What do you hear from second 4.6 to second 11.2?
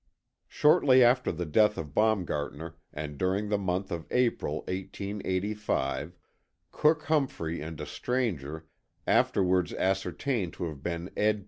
1885, Cook Humphrey and a stranger, afterwards ascertained to have been